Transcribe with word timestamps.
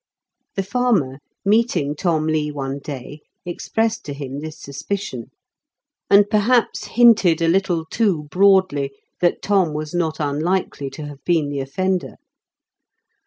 The 0.55 0.63
farmer, 0.63 1.19
meeting 1.45 1.95
Tom 1.95 2.25
Lee 2.25 2.49
one 2.51 2.79
day, 2.79 3.19
expressed 3.45 4.03
to 4.05 4.13
him 4.15 4.39
this 4.39 4.59
suspicion, 4.59 5.29
and 6.09 6.27
perhaps 6.27 6.85
hinted 6.85 7.39
a 7.39 7.47
little 7.47 7.85
too 7.85 8.23
broadly 8.31 8.95
that 9.19 9.43
Tom 9.43 9.67
0IP8Y 9.73 9.73
8TEVEN8. 9.73 9.73
39 9.73 9.73
was 9.75 9.93
not 9.93 10.19
unlikely 10.19 10.89
to 10.89 11.05
have 11.05 11.23
been 11.23 11.49
the 11.49 11.59
offender. 11.59 12.15